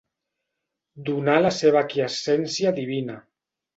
Donà 1.09 1.35
la 1.47 1.51
seva 1.59 1.79
aquiescència 1.85 2.73
divina. 2.81 3.19